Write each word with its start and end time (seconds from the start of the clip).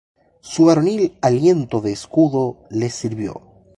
su 0.39 0.65
varonil 0.65 1.19
aliento 1.21 1.79
de 1.79 1.91
escudo 1.91 2.65
les 2.71 2.95
sirvió. 2.95 3.39